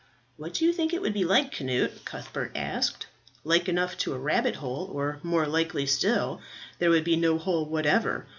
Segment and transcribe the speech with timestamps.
[0.35, 3.05] "What do you think it would be like, Cnut?" Cuthbert asked.
[3.43, 6.41] "Like enough to a rabbit hole, or more likely still
[6.79, 8.25] there would be no hole whatever.